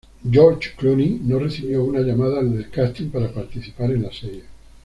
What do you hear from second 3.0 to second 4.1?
para participar de